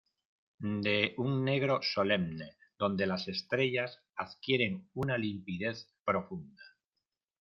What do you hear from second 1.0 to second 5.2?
un negro solemne donde las estrellas adquieren una